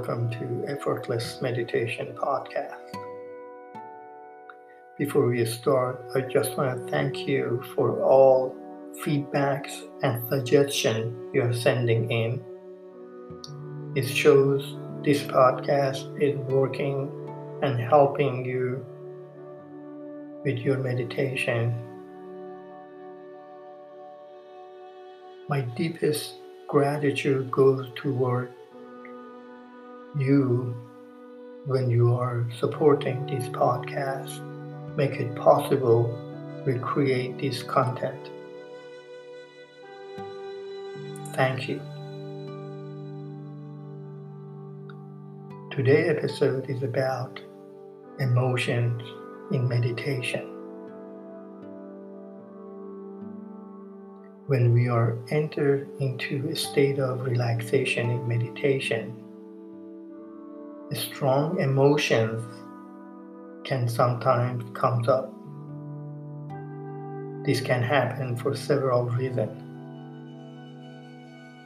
[0.00, 2.90] Welcome to Effortless Meditation Podcast.
[4.96, 8.56] Before we start, I just want to thank you for all
[9.04, 12.42] feedbacks and suggestions you're sending in.
[13.94, 14.74] It shows
[15.04, 17.10] this podcast is working
[17.62, 18.82] and helping you
[20.46, 21.74] with your meditation.
[25.46, 26.36] My deepest
[26.68, 28.54] gratitude goes toward
[30.16, 30.74] you
[31.66, 34.40] when you are supporting this podcast,
[34.96, 36.16] make it possible
[36.66, 38.30] we create this content.
[41.34, 41.80] Thank you.
[45.70, 47.40] Today's episode is about
[48.18, 49.00] emotions
[49.52, 50.46] in meditation.
[54.46, 59.29] When we are entered into a state of relaxation in meditation,
[61.20, 62.42] strong emotions
[63.62, 65.30] can sometimes come up.
[67.44, 69.52] This can happen for several reasons.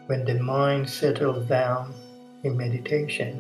[0.09, 1.95] When the mind settles down
[2.43, 3.39] in meditation,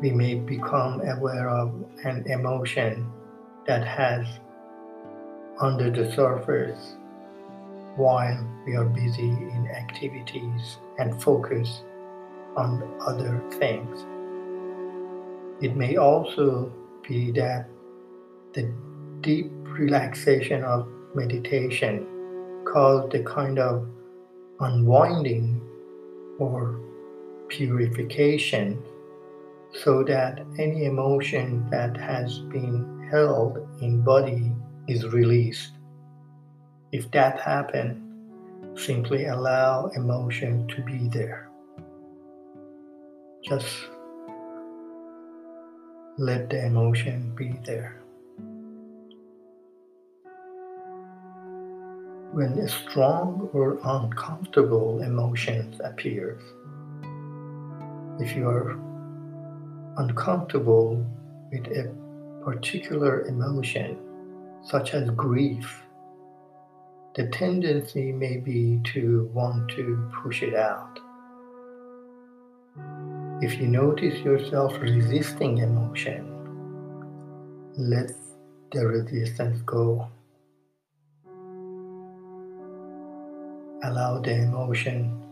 [0.00, 3.12] we may become aware of an emotion
[3.66, 4.26] that has
[5.60, 6.96] under the surface
[7.96, 11.82] while we are busy in activities and focus
[12.56, 14.06] on other things.
[15.60, 16.72] It may also
[17.06, 17.68] be that
[18.54, 18.72] the
[19.20, 22.06] deep relaxation of meditation
[22.64, 23.86] caused a kind of
[24.60, 25.60] unwinding
[26.38, 26.80] or
[27.48, 28.82] purification
[29.72, 34.52] so that any emotion that has been held in body
[34.88, 35.72] is released.
[36.92, 38.06] If that happens,
[38.80, 41.50] simply allow emotion to be there.
[43.44, 43.88] Just
[46.18, 47.96] let the emotion be there.
[52.32, 56.42] When a strong or uncomfortable emotion appears,
[58.20, 58.78] if you are
[59.96, 61.04] uncomfortable
[61.50, 61.92] with a
[62.44, 63.98] particular emotion,
[64.62, 65.82] such as grief,
[67.14, 71.00] the tendency may be to want to push it out.
[73.42, 76.28] If you notice yourself resisting emotion,
[77.78, 78.12] let
[78.70, 80.06] the resistance go.
[83.82, 85.22] Allow the emotion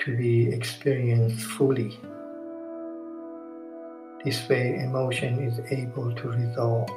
[0.00, 1.98] to be experienced fully.
[4.22, 6.90] This way, emotion is able to resolve.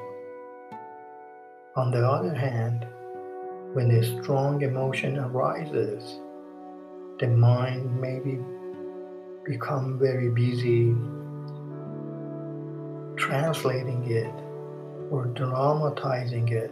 [1.77, 2.85] On the other hand,
[3.71, 6.19] when a strong emotion arises,
[7.19, 8.37] the mind may be,
[9.47, 10.93] become very busy
[13.15, 14.33] translating it
[15.09, 16.71] or dramatizing it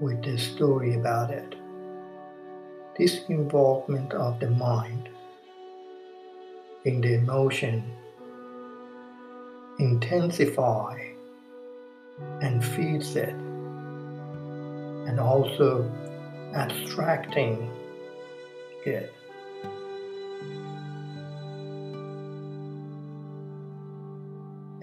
[0.00, 1.54] with the story about it.
[2.98, 5.08] This involvement of the mind
[6.84, 7.82] in the emotion
[9.78, 10.98] intensify
[12.40, 13.34] and feeds it
[15.08, 15.90] and also
[16.54, 17.70] abstracting
[18.84, 19.12] it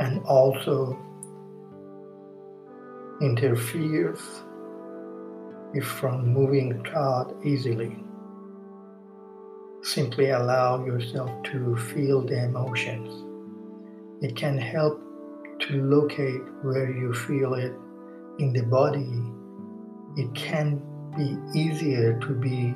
[0.04, 1.00] and also
[3.22, 4.20] interferes
[5.74, 7.96] if from moving thought easily.
[9.82, 13.10] Simply allow yourself to feel the emotions.
[14.22, 15.02] It can help
[15.62, 17.74] to locate where you feel it
[18.40, 19.14] in the body.
[20.22, 20.82] It can
[21.16, 22.76] be easier to be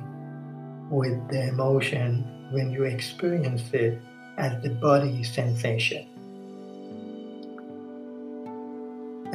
[0.90, 4.00] with the emotion when you experience it
[4.38, 6.17] as the body sensation.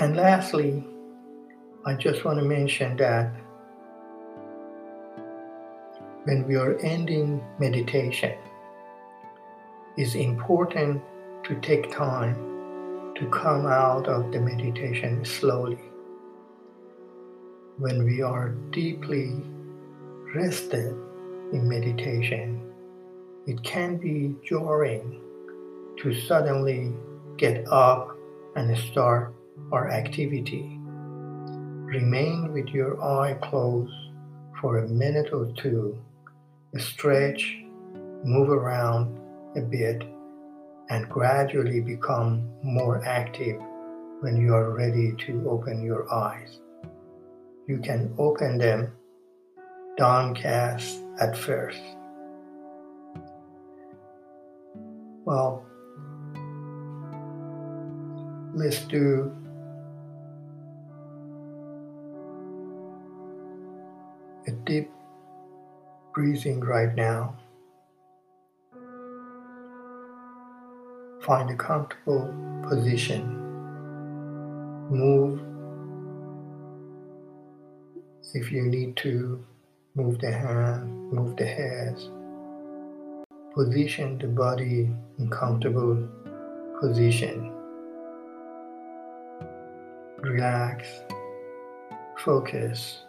[0.03, 0.85] And lastly,
[1.87, 3.33] I just want to mention that
[6.25, 8.37] when we are ending meditation,
[9.97, 11.01] it's important
[11.45, 12.35] to take time
[13.15, 15.79] to come out of the meditation slowly.
[17.79, 19.41] When we are deeply
[20.35, 20.97] rested
[21.53, 22.61] in meditation,
[23.47, 25.21] it can be jarring
[25.99, 26.93] to suddenly
[27.37, 28.17] get up
[28.57, 29.33] and start
[29.73, 30.79] our activity.
[30.87, 33.93] Remain with your eye closed
[34.61, 35.99] for a minute or two,
[36.79, 37.59] stretch,
[38.25, 39.19] move around
[39.57, 40.03] a bit
[40.89, 43.61] and gradually become more active
[44.21, 46.61] when you are ready to open your eyes.
[47.67, 48.93] You can open them
[49.97, 51.81] downcast at first.
[55.25, 55.65] Well,
[58.55, 59.35] let's do
[64.47, 64.91] a deep
[66.15, 67.37] breathing right now.
[71.23, 72.35] Find a comfortable
[72.69, 73.39] position.
[74.91, 75.41] Move
[78.35, 79.45] if you need to.
[79.95, 81.95] Move the hand, move the head.
[83.55, 86.09] Position the body in comfortable
[86.81, 87.53] position.
[90.19, 90.89] Relax.
[92.25, 93.03] Focus.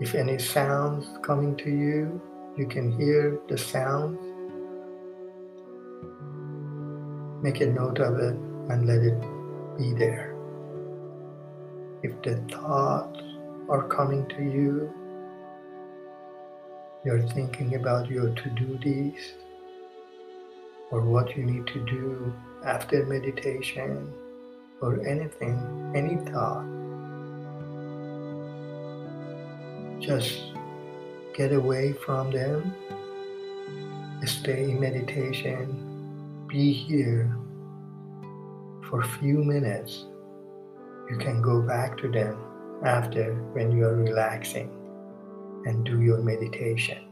[0.00, 2.20] If any sounds coming to you,
[2.56, 4.20] you can hear the sounds.
[7.42, 8.36] Make a note of it
[8.70, 9.20] and let it
[9.76, 10.36] be there.
[12.04, 13.20] If the thoughts
[13.68, 14.92] are coming to you,
[17.04, 19.34] you're thinking about your to do list
[20.92, 22.32] or what you need to do
[22.64, 24.12] after meditation
[24.80, 26.77] or anything, any thought.
[30.00, 30.52] Just
[31.34, 32.74] get away from them,
[34.24, 37.36] stay in meditation, be here
[38.88, 40.06] for a few minutes.
[41.10, 42.38] You can go back to them
[42.84, 44.70] after when you are relaxing
[45.66, 47.04] and do your meditation.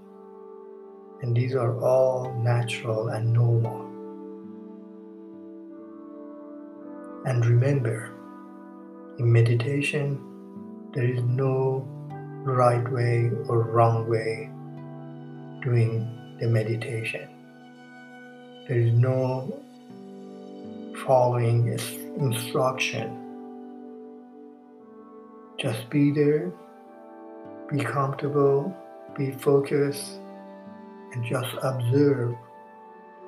[1.22, 3.82] And these are all natural and normal.
[7.24, 8.12] And remember,
[9.18, 10.20] in meditation,
[10.94, 11.88] there is no
[12.52, 14.48] right way or wrong way
[15.64, 17.28] doing the meditation.
[18.68, 19.62] There is no
[21.04, 21.68] following
[22.18, 23.22] instruction.
[25.58, 26.52] Just be there,
[27.70, 28.76] be comfortable,
[29.16, 30.20] be focused,
[31.12, 32.34] and just observe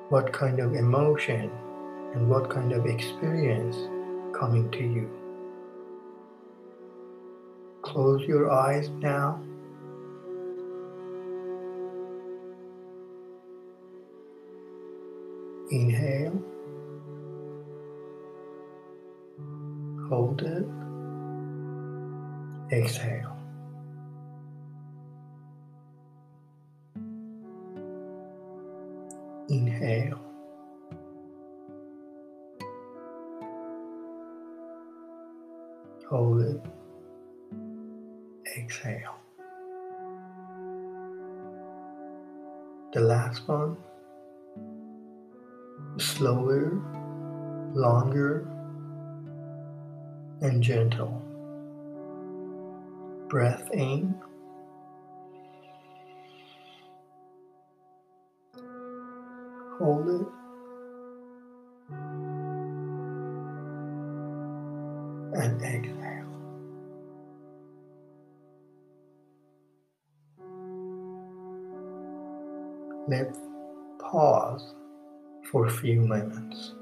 [0.07, 1.51] what kind of emotion
[2.13, 3.75] and what kind of experience
[4.37, 5.18] coming to you.
[7.81, 9.41] Close your eyes now.
[15.71, 16.43] Inhale.
[20.09, 20.65] Hold it.
[22.71, 23.38] Exhale.
[50.41, 51.21] And gentle.
[53.27, 54.15] Breath in.
[59.77, 60.27] Hold it.
[65.37, 66.25] And exhale.
[73.07, 73.39] Let's
[73.99, 74.75] pause
[75.51, 76.73] for a few moments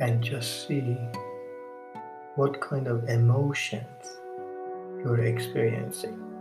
[0.00, 0.96] and just see
[2.36, 4.18] what kind of emotions
[5.02, 6.35] you're experiencing.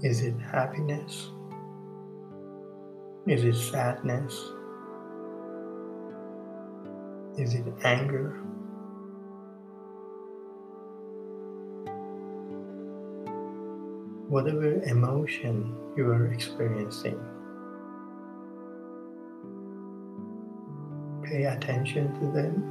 [0.00, 1.30] Is it happiness?
[3.26, 4.32] Is it sadness?
[7.36, 8.38] Is it anger?
[14.28, 17.18] Whatever emotion you are experiencing,
[21.24, 22.62] pay attention to them,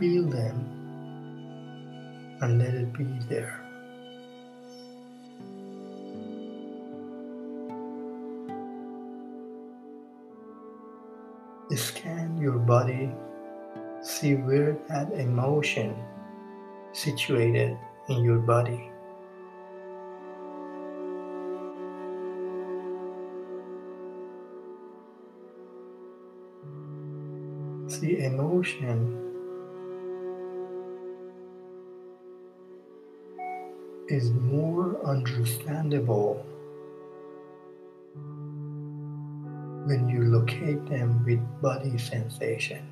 [0.00, 0.66] feel them,
[2.40, 3.65] and let it be there.
[11.76, 13.12] Scan your body,
[14.00, 15.94] see where that emotion
[16.94, 17.76] situated
[18.08, 18.90] in your body.
[27.88, 29.20] See emotion
[34.08, 36.42] is more understandable
[39.86, 42.90] when you locate them with body sensation.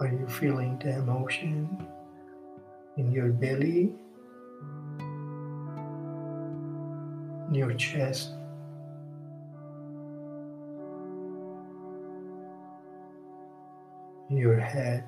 [0.00, 1.68] Are you feeling the emotion
[2.96, 3.92] in your belly,
[7.48, 8.32] in your chest?
[14.36, 15.04] Your head.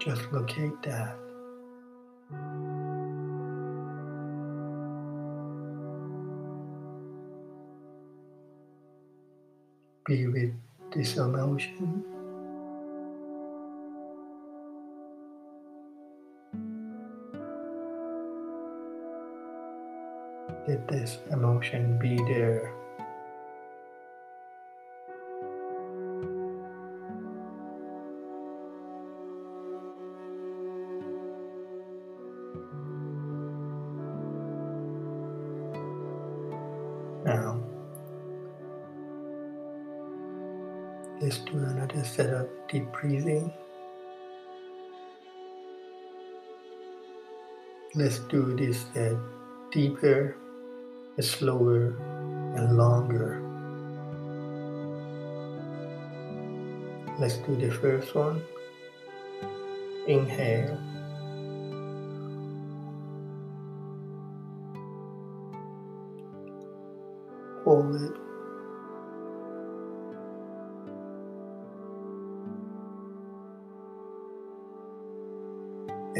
[0.00, 1.16] Just locate that.
[10.06, 10.54] Be with
[10.94, 12.04] this emotion.
[20.66, 22.79] Let this emotion be there.
[41.20, 43.52] Let's do another set of deep breathing.
[47.94, 49.16] Let's do this uh,
[49.70, 50.36] deeper,
[51.20, 51.94] slower,
[52.56, 53.42] and longer.
[57.18, 58.42] Let's do the first one.
[60.06, 60.78] Inhale.
[67.64, 68.29] Hold it.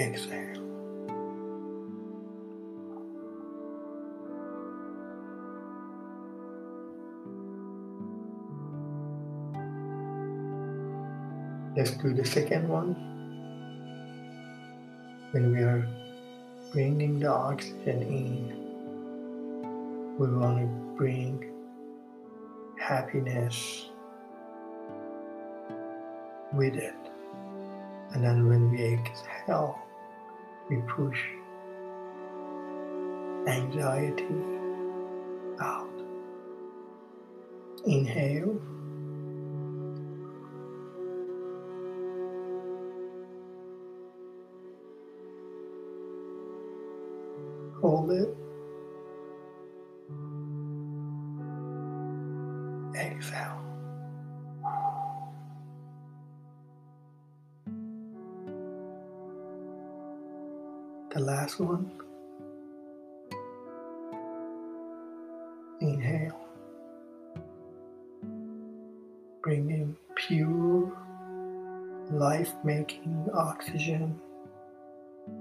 [0.01, 0.57] Exhale.
[11.77, 12.97] Let's do the second one.
[15.33, 15.87] When we are
[16.73, 18.57] bringing the oxygen in,
[20.19, 20.67] we want to
[20.97, 21.45] bring
[22.81, 23.91] happiness
[26.55, 26.95] with it.
[28.15, 29.79] And then when we exhale,
[30.71, 31.19] we push
[33.49, 34.25] anxiety
[35.61, 35.89] out.
[37.85, 38.61] Inhale.
[47.81, 48.37] Hold it.
[61.13, 61.91] The last one.
[65.81, 66.39] Inhale.
[69.43, 70.97] Bring in pure,
[72.13, 74.21] life making oxygen.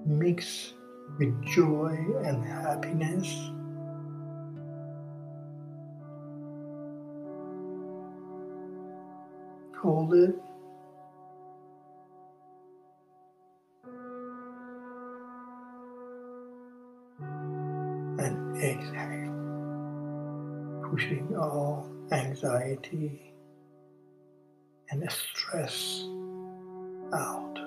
[0.07, 0.73] Mix
[1.19, 3.31] with joy and happiness.
[9.77, 10.48] Hold it.
[18.89, 23.33] Exhale, pushing all anxiety
[24.89, 26.03] and stress
[27.13, 27.59] out.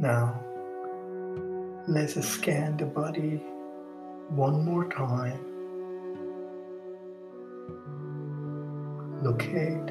[0.00, 0.40] Now,
[1.86, 3.40] let's scan the body
[4.28, 5.53] one more time.
[9.24, 9.90] Locate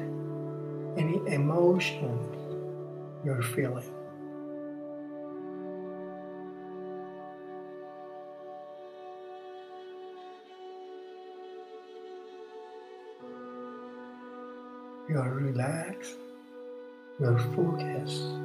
[0.96, 2.36] any emotions
[3.24, 3.90] you're feeling.
[15.08, 16.16] You're relaxed,
[17.20, 18.44] you're focused.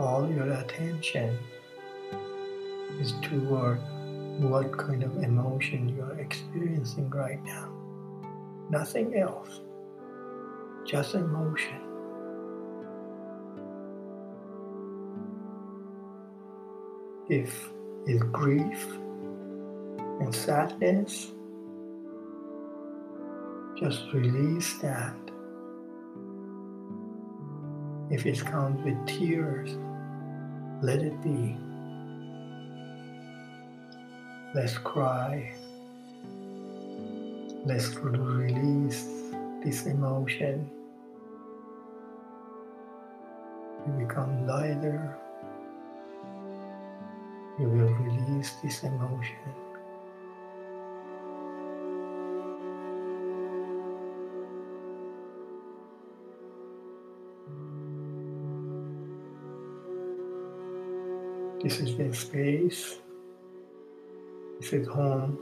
[0.00, 1.38] all your attention
[3.00, 3.78] is toward
[4.38, 7.70] what kind of emotion you are experiencing right now.
[8.70, 9.60] Nothing else,
[10.86, 11.80] just emotion.
[17.28, 17.70] If
[18.06, 18.86] it's grief
[20.20, 21.32] and sadness,
[23.78, 25.16] just release that.
[28.10, 29.76] If it comes with tears,
[30.82, 31.56] let it be.
[34.52, 35.54] Let's cry.
[37.64, 39.06] Let's release
[39.62, 40.68] this emotion.
[43.86, 45.16] You become lighter.
[47.60, 49.38] You will release this emotion.
[61.62, 62.96] This is the space.
[64.72, 65.36] Is home.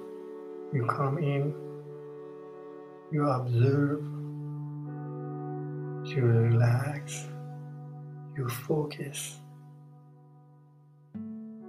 [0.72, 1.52] You come in,
[3.12, 4.00] you observe,
[6.08, 7.26] you relax,
[8.38, 9.36] you focus,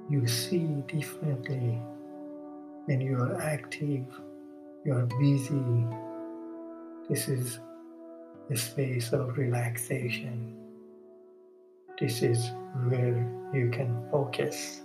[0.10, 1.82] you see differently
[2.86, 4.06] when you are active,
[4.86, 5.86] you are busy.
[7.10, 7.60] This is
[8.50, 10.56] a space of relaxation.
[12.00, 12.52] This is
[12.88, 14.80] where you can focus.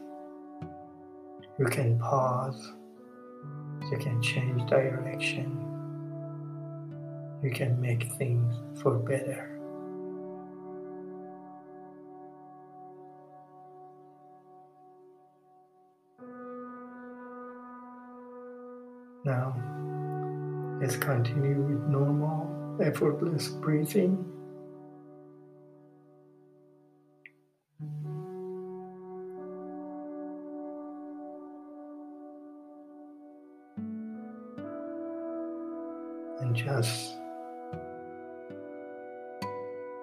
[1.56, 2.73] You can pause.
[3.92, 5.61] You can change direction.
[7.44, 9.50] You can make things for better.
[19.25, 19.56] Now,
[20.80, 24.34] let's continue with normal, effortless breathing.
[36.54, 37.16] Just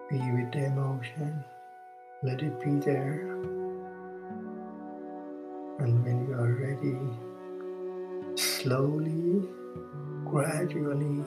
[0.09, 1.43] be with the emotion.
[2.23, 3.39] Let it be there.
[5.79, 6.99] And when you are ready,
[8.35, 9.47] slowly,
[10.25, 11.23] gradually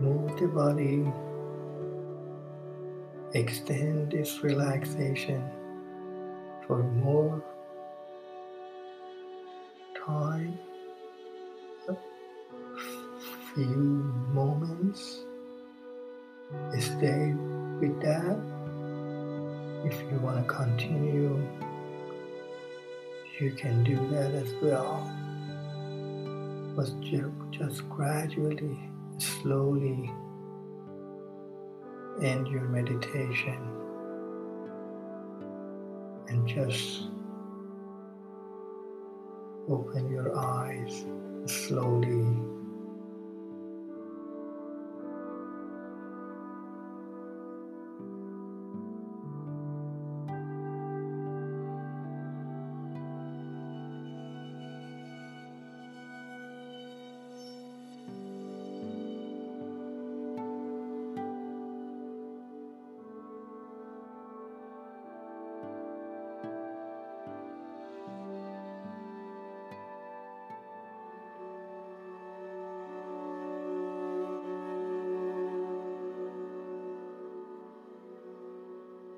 [0.00, 1.12] move the body.
[3.34, 5.42] Extend this relaxation
[6.66, 7.44] for more
[10.06, 10.58] time
[13.54, 15.20] few moments.
[16.78, 17.32] Stay
[17.80, 18.40] with that.
[19.84, 21.40] If you want to continue,
[23.40, 25.10] you can do that as well.
[26.74, 26.88] But
[27.50, 28.78] just gradually,
[29.18, 30.10] slowly
[32.22, 33.58] end your meditation
[36.28, 37.08] and just
[39.68, 41.04] open your eyes
[41.46, 42.53] slowly